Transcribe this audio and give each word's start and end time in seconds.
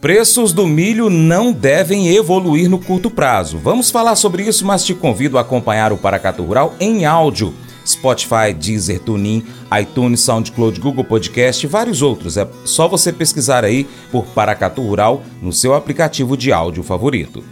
Preços 0.00 0.52
do 0.52 0.64
milho 0.64 1.10
não 1.10 1.52
devem 1.52 2.14
evoluir 2.14 2.70
no 2.70 2.78
curto 2.78 3.10
prazo. 3.10 3.58
Vamos 3.58 3.90
falar 3.90 4.14
sobre 4.14 4.44
isso, 4.44 4.64
mas 4.64 4.84
te 4.84 4.94
convido 4.94 5.36
a 5.36 5.40
acompanhar 5.40 5.92
o 5.92 5.98
Paracatu 5.98 6.44
Rural 6.44 6.72
em 6.78 7.04
áudio. 7.04 7.52
Spotify, 7.84 8.52
Deezer, 8.56 9.00
TuneIn, 9.00 9.44
iTunes, 9.80 10.20
SoundCloud, 10.20 10.78
Google 10.78 11.04
Podcast 11.04 11.66
e 11.66 11.68
vários 11.68 12.00
outros. 12.00 12.36
É 12.36 12.46
só 12.64 12.86
você 12.86 13.12
pesquisar 13.12 13.64
aí 13.64 13.88
por 14.12 14.24
Paracatu 14.26 14.82
Rural 14.82 15.22
no 15.42 15.52
seu 15.52 15.74
aplicativo 15.74 16.36
de 16.36 16.52
áudio 16.52 16.84
favorito. 16.84 17.42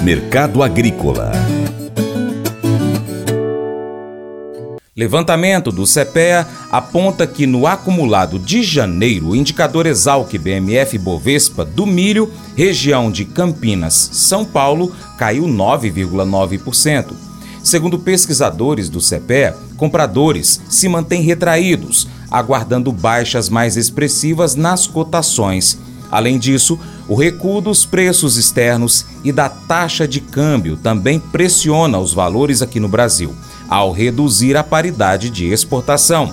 Mercado 0.00 0.62
Agrícola 0.62 1.32
Levantamento 4.96 5.72
do 5.72 5.82
CPEA 5.82 6.46
aponta 6.70 7.26
que 7.26 7.48
no 7.48 7.66
acumulado 7.66 8.38
de 8.38 8.62
janeiro, 8.62 9.30
o 9.30 9.36
indicador 9.36 9.86
Exalc 9.86 10.32
BMF 10.38 10.96
Bovespa 10.98 11.64
do 11.64 11.84
milho, 11.84 12.32
região 12.54 13.10
de 13.10 13.24
Campinas, 13.24 14.10
São 14.12 14.44
Paulo, 14.44 14.94
caiu 15.18 15.46
9,9%. 15.46 17.12
Segundo 17.64 17.98
pesquisadores 17.98 18.88
do 18.88 19.00
CPEA, 19.00 19.56
compradores 19.76 20.60
se 20.68 20.88
mantêm 20.88 21.22
retraídos, 21.22 22.06
aguardando 22.30 22.92
baixas 22.92 23.48
mais 23.48 23.76
expressivas 23.76 24.54
nas 24.54 24.86
cotações. 24.86 25.76
Além 26.08 26.38
disso, 26.38 26.78
o 27.08 27.16
recuo 27.16 27.60
dos 27.60 27.84
preços 27.84 28.36
externos 28.36 29.04
e 29.24 29.32
da 29.32 29.48
taxa 29.48 30.06
de 30.06 30.20
câmbio 30.20 30.76
também 30.76 31.18
pressiona 31.18 31.98
os 31.98 32.14
valores 32.14 32.62
aqui 32.62 32.78
no 32.78 32.86
Brasil 32.86 33.34
ao 33.68 33.92
reduzir 33.92 34.56
a 34.56 34.62
paridade 34.62 35.30
de 35.30 35.46
exportação. 35.46 36.32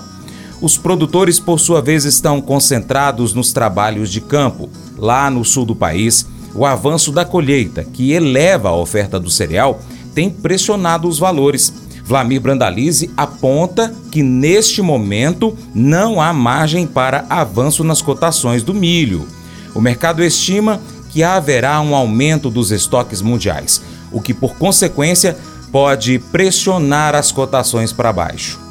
Os 0.60 0.78
produtores, 0.78 1.40
por 1.40 1.58
sua 1.58 1.82
vez, 1.82 2.04
estão 2.04 2.40
concentrados 2.40 3.34
nos 3.34 3.52
trabalhos 3.52 4.10
de 4.10 4.20
campo. 4.20 4.70
Lá 4.96 5.28
no 5.28 5.44
sul 5.44 5.64
do 5.64 5.74
país, 5.74 6.26
o 6.54 6.64
avanço 6.64 7.10
da 7.10 7.24
colheita, 7.24 7.82
que 7.82 8.12
eleva 8.12 8.68
a 8.68 8.76
oferta 8.76 9.18
do 9.18 9.30
cereal, 9.30 9.80
tem 10.14 10.30
pressionado 10.30 11.08
os 11.08 11.18
valores. 11.18 11.72
Vlamir 12.04 12.40
Brandalize 12.40 13.10
aponta 13.16 13.92
que 14.10 14.22
neste 14.22 14.82
momento 14.82 15.56
não 15.74 16.20
há 16.20 16.32
margem 16.32 16.86
para 16.86 17.24
avanço 17.28 17.82
nas 17.82 18.02
cotações 18.02 18.62
do 18.62 18.74
milho. 18.74 19.26
O 19.74 19.80
mercado 19.80 20.22
estima 20.22 20.80
que 21.10 21.22
haverá 21.22 21.80
um 21.80 21.94
aumento 21.94 22.50
dos 22.50 22.70
estoques 22.70 23.20
mundiais, 23.20 23.82
o 24.10 24.20
que 24.20 24.32
por 24.32 24.54
consequência 24.56 25.36
pode 25.72 26.18
pressionar 26.18 27.14
as 27.14 27.32
cotações 27.32 27.92
para 27.92 28.12
baixo. 28.12 28.61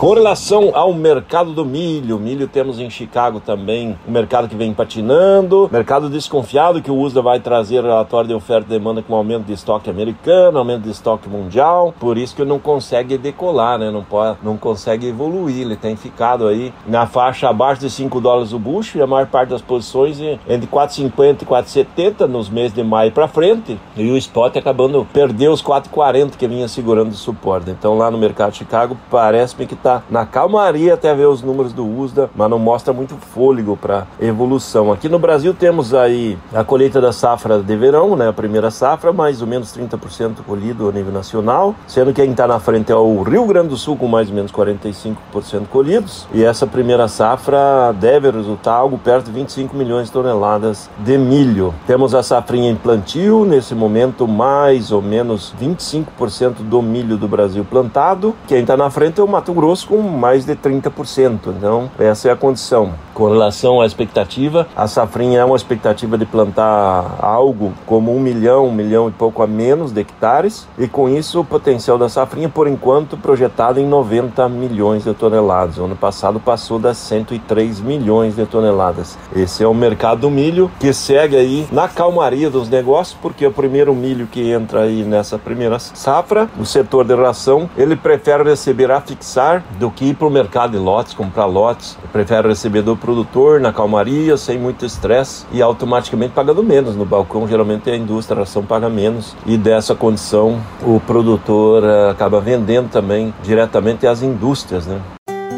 Com 0.00 0.14
relação 0.14 0.70
ao 0.72 0.94
mercado 0.94 1.52
do 1.52 1.62
milho, 1.62 2.18
milho 2.18 2.48
temos 2.48 2.78
em 2.78 2.88
Chicago 2.88 3.38
também. 3.38 3.98
Um 4.08 4.10
mercado 4.10 4.48
que 4.48 4.56
vem 4.56 4.72
patinando, 4.72 5.68
mercado 5.70 6.08
desconfiado 6.08 6.80
que 6.80 6.90
o 6.90 6.96
USDA 6.98 7.20
vai 7.20 7.38
trazer 7.38 7.82
relatório 7.82 8.28
de 8.28 8.32
oferta 8.32 8.64
e 8.66 8.78
demanda 8.78 9.02
com 9.02 9.14
aumento 9.14 9.44
de 9.44 9.52
estoque 9.52 9.90
americano, 9.90 10.56
aumento 10.56 10.84
de 10.84 10.90
estoque 10.90 11.28
mundial, 11.28 11.94
por 12.00 12.16
isso 12.16 12.34
que 12.34 12.42
não 12.46 12.58
consegue 12.58 13.18
decolar, 13.18 13.78
né? 13.78 13.90
não, 13.90 14.02
pode, 14.02 14.38
não 14.42 14.56
consegue 14.56 15.06
evoluir, 15.06 15.60
ele 15.60 15.76
tem 15.76 15.94
ficado 15.96 16.48
aí 16.48 16.72
na 16.86 17.06
faixa 17.06 17.50
abaixo 17.50 17.82
de 17.82 17.90
5 17.90 18.22
dólares 18.22 18.54
o 18.54 18.58
bucho 18.58 18.96
e 18.96 19.02
a 19.02 19.06
maior 19.06 19.26
parte 19.26 19.50
das 19.50 19.60
posições 19.60 20.18
entre 20.18 20.66
4,50 20.66 21.42
e 21.42 21.44
4,70 21.44 22.20
nos 22.20 22.48
meses 22.48 22.72
de 22.72 22.82
maio 22.82 23.12
para 23.12 23.28
frente. 23.28 23.78
E 23.94 24.10
o 24.10 24.16
spot 24.16 24.56
acabando 24.56 25.06
perder 25.12 25.50
os 25.50 25.62
4,40 25.62 26.38
que 26.38 26.48
vinha 26.48 26.66
segurando 26.68 27.10
de 27.10 27.16
suporte. 27.16 27.70
Então 27.70 27.98
lá 27.98 28.10
no 28.10 28.16
mercado 28.16 28.52
de 28.52 28.56
Chicago 28.56 28.96
parece-me 29.10 29.66
que 29.66 29.74
está 29.74 29.89
está 29.90 30.02
na 30.08 30.24
calmaria 30.24 30.94
até 30.94 31.12
ver 31.14 31.26
os 31.26 31.42
números 31.42 31.72
do 31.72 31.84
USDA, 31.84 32.30
mas 32.34 32.48
não 32.48 32.58
mostra 32.58 32.92
muito 32.92 33.16
fôlego 33.16 33.76
para 33.76 34.06
evolução. 34.20 34.92
Aqui 34.92 35.08
no 35.08 35.18
Brasil 35.18 35.52
temos 35.52 35.92
aí 35.92 36.38
a 36.54 36.62
colheita 36.62 37.00
da 37.00 37.12
safra 37.12 37.60
de 37.60 37.76
verão, 37.76 38.14
né, 38.14 38.28
a 38.28 38.32
primeira 38.32 38.70
safra, 38.70 39.12
mais 39.12 39.40
ou 39.40 39.48
menos 39.48 39.76
30% 39.76 40.42
colhido 40.46 40.88
a 40.88 40.92
nível 40.92 41.12
nacional, 41.12 41.74
sendo 41.86 42.12
que 42.12 42.20
quem 42.20 42.32
está 42.32 42.46
na 42.46 42.60
frente 42.60 42.92
é 42.92 42.94
o 42.94 43.22
Rio 43.22 43.46
Grande 43.46 43.68
do 43.68 43.76
Sul 43.76 43.96
com 43.96 44.06
mais 44.06 44.28
ou 44.28 44.34
menos 44.34 44.52
45% 44.52 45.14
colhidos, 45.70 46.28
e 46.34 46.44
essa 46.44 46.66
primeira 46.66 47.08
safra 47.08 47.94
deve 47.98 48.30
resultar 48.30 48.74
algo 48.74 48.98
perto 48.98 49.26
de 49.26 49.32
25 49.32 49.74
milhões 49.74 50.06
de 50.06 50.12
toneladas 50.12 50.90
de 50.98 51.16
milho. 51.16 51.74
Temos 51.86 52.14
a 52.14 52.22
safrinha 52.22 52.70
em 52.70 52.76
plantio, 52.76 53.46
nesse 53.46 53.74
momento 53.74 54.28
mais 54.28 54.92
ou 54.92 55.00
menos 55.00 55.54
25% 55.58 56.56
do 56.60 56.82
milho 56.82 57.16
do 57.16 57.26
Brasil 57.26 57.64
plantado. 57.64 58.34
Quem 58.46 58.60
está 58.60 58.76
na 58.76 58.90
frente 58.90 59.18
é 59.18 59.24
o 59.24 59.28
Mato 59.28 59.54
Grosso 59.54 59.79
com 59.84 60.00
mais 60.02 60.44
de 60.44 60.54
30%. 60.54 61.40
Então, 61.46 61.90
essa 61.98 62.28
é 62.28 62.32
a 62.32 62.36
condição. 62.36 62.92
Com 63.20 63.28
relação 63.28 63.82
à 63.82 63.86
expectativa, 63.86 64.66
a 64.74 64.86
safrinha 64.86 65.40
é 65.40 65.44
uma 65.44 65.54
expectativa 65.54 66.16
de 66.16 66.24
plantar 66.24 67.18
algo 67.20 67.74
como 67.84 68.16
um 68.16 68.18
milhão, 68.18 68.66
um 68.66 68.72
milhão 68.72 69.10
e 69.10 69.12
pouco 69.12 69.42
a 69.42 69.46
menos 69.46 69.92
de 69.92 70.00
hectares, 70.00 70.66
e 70.78 70.88
com 70.88 71.06
isso 71.06 71.38
o 71.38 71.44
potencial 71.44 71.98
da 71.98 72.08
safrinha, 72.08 72.48
por 72.48 72.66
enquanto, 72.66 73.18
projetado 73.18 73.78
em 73.78 73.86
90 73.86 74.48
milhões 74.48 75.04
de 75.04 75.12
toneladas. 75.12 75.76
O 75.76 75.84
ano 75.84 75.96
passado 75.96 76.40
passou 76.40 76.78
das 76.78 76.96
103 76.96 77.80
milhões 77.80 78.36
de 78.36 78.46
toneladas. 78.46 79.18
Esse 79.36 79.62
é 79.62 79.66
o 79.68 79.74
mercado 79.74 80.22
do 80.22 80.30
milho 80.30 80.70
que 80.80 80.90
segue 80.94 81.36
aí 81.36 81.68
na 81.70 81.88
calmaria 81.88 82.48
dos 82.48 82.70
negócios, 82.70 83.18
porque 83.20 83.46
o 83.46 83.52
primeiro 83.52 83.94
milho 83.94 84.28
que 84.28 84.50
entra 84.50 84.84
aí 84.84 85.04
nessa 85.04 85.36
primeira 85.38 85.78
safra, 85.78 86.48
o 86.58 86.64
setor 86.64 87.04
de 87.04 87.14
ração, 87.14 87.68
ele 87.76 87.96
prefere 87.96 88.44
receber 88.44 88.90
a 88.90 88.98
fixar 88.98 89.62
do 89.78 89.90
que 89.90 90.06
ir 90.06 90.14
para 90.14 90.26
o 90.26 90.30
mercado 90.30 90.70
de 90.70 90.78
lotes, 90.78 91.12
comprar 91.12 91.44
lotes. 91.44 91.98
Prefere 92.10 92.48
receber 92.48 92.80
do 92.80 92.96
produtor 92.96 93.09
na 93.60 93.72
calmaria, 93.72 94.36
sem 94.36 94.58
muito 94.58 94.84
estresse 94.84 95.46
e 95.52 95.62
automaticamente 95.62 96.32
pagando 96.34 96.62
menos. 96.62 96.96
No 96.96 97.04
balcão, 97.04 97.46
geralmente 97.46 97.90
a 97.90 97.96
indústria, 97.96 98.36
a 98.36 98.40
ração 98.40 98.64
paga 98.64 98.88
menos 98.88 99.36
e 99.46 99.56
dessa 99.56 99.94
condição 99.94 100.60
o 100.82 101.00
produtor 101.00 101.82
uh, 101.82 102.10
acaba 102.10 102.40
vendendo 102.40 102.88
também 102.90 103.34
diretamente 103.42 104.06
às 104.06 104.22
indústrias, 104.22 104.86
né? 104.86 105.00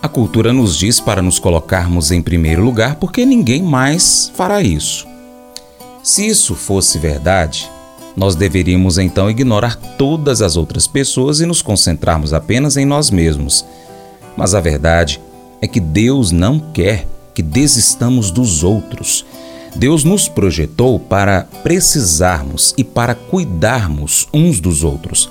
A 0.00 0.08
cultura 0.08 0.52
nos 0.52 0.78
diz 0.78 1.00
para 1.00 1.20
nos 1.20 1.40
colocarmos 1.40 2.12
em 2.12 2.22
primeiro 2.22 2.64
lugar 2.64 2.94
porque 2.96 3.26
ninguém 3.26 3.60
mais 3.62 4.30
fará 4.34 4.62
isso. 4.62 5.07
Se 6.08 6.26
isso 6.26 6.54
fosse 6.54 6.98
verdade, 6.98 7.70
nós 8.16 8.34
deveríamos 8.34 8.96
então 8.96 9.28
ignorar 9.28 9.76
todas 9.76 10.40
as 10.40 10.56
outras 10.56 10.86
pessoas 10.86 11.40
e 11.40 11.44
nos 11.44 11.60
concentrarmos 11.60 12.32
apenas 12.32 12.78
em 12.78 12.86
nós 12.86 13.10
mesmos. 13.10 13.62
Mas 14.34 14.54
a 14.54 14.60
verdade 14.60 15.20
é 15.60 15.68
que 15.68 15.78
Deus 15.78 16.32
não 16.32 16.58
quer 16.72 17.06
que 17.34 17.42
desistamos 17.42 18.30
dos 18.30 18.64
outros. 18.64 19.26
Deus 19.76 20.02
nos 20.02 20.28
projetou 20.28 20.98
para 20.98 21.42
precisarmos 21.62 22.72
e 22.78 22.82
para 22.82 23.14
cuidarmos 23.14 24.26
uns 24.32 24.60
dos 24.60 24.82
outros. 24.82 25.28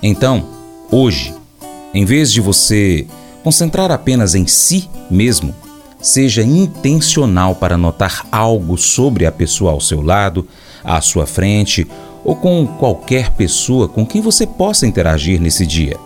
Então, 0.00 0.46
hoje, 0.92 1.34
em 1.92 2.04
vez 2.04 2.30
de 2.30 2.40
você 2.40 3.04
concentrar 3.42 3.90
apenas 3.90 4.36
em 4.36 4.46
si 4.46 4.88
mesmo, 5.10 5.52
seja 6.00 6.42
intencional 6.42 7.54
para 7.54 7.76
notar 7.76 8.26
algo 8.30 8.76
sobre 8.76 9.26
a 9.26 9.32
pessoa 9.32 9.72
ao 9.72 9.80
seu 9.80 10.02
lado, 10.02 10.46
à 10.82 11.00
sua 11.00 11.26
frente 11.26 11.86
ou 12.24 12.36
com 12.36 12.66
qualquer 12.66 13.30
pessoa 13.30 13.88
com 13.88 14.04
quem 14.06 14.20
você 14.20 14.46
possa 14.46 14.86
interagir 14.86 15.40
nesse 15.40 15.66
dia. 15.66 15.96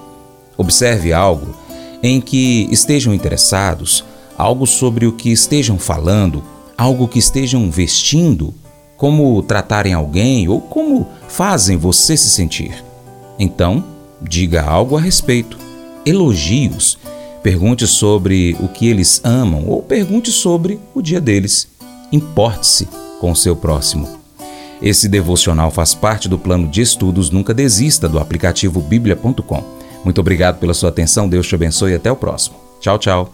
Observe 0.56 1.12
algo 1.12 1.55
em 2.02 2.20
que 2.20 2.69
estejam 2.70 3.14
interessados, 3.14 4.05
algo 4.37 4.67
sobre 4.67 5.06
o 5.06 5.12
que 5.12 5.31
estejam 5.31 5.79
falando, 5.79 6.43
algo 6.76 7.08
que 7.08 7.19
estejam 7.19 7.70
vestindo, 7.70 8.55
como 8.96 9.43
tratarem 9.43 9.94
alguém 9.94 10.49
ou 10.49 10.61
como 10.61 11.08
fazem 11.29 11.76
você 11.76 12.17
se 12.17 12.31
sentir. 12.31 12.85
Então, 13.38 13.85
diga 14.20 14.62
algo 14.62 14.96
a 14.96 15.00
respeito. 15.00 15.58
Elogios. 16.06 16.99
Pergunte 17.44 17.87
sobre 17.87 18.56
o 18.58 18.69
que 18.69 18.88
eles 18.88 19.20
amam 19.23 19.69
ou 19.69 19.82
pergunte 19.82 20.32
sobre 20.32 20.81
o 20.94 21.02
dia 21.02 21.20
deles. 21.20 21.69
Importe-se 22.11 22.88
com 23.20 23.31
o 23.31 23.37
seu 23.37 23.55
próximo. 23.55 24.08
Esse 24.81 25.11
devocional 25.11 25.70
faz 25.70 25.94
parte 25.94 26.26
do 26.26 26.38
plano 26.38 26.67
de 26.67 26.81
estudos 26.81 27.29
Nunca 27.29 27.52
Desista 27.52 28.08
do 28.08 28.19
aplicativo 28.19 28.81
bíblia.com. 28.81 29.62
Muito 30.02 30.23
obrigado 30.23 30.58
pela 30.58 30.73
sua 30.73 30.88
atenção, 30.88 31.29
Deus 31.29 31.46
te 31.46 31.55
abençoe 31.55 31.93
e 31.93 31.96
até 31.96 32.11
o 32.11 32.17
próximo. 32.17 32.56
Tchau, 32.81 32.99
tchau. 32.99 33.34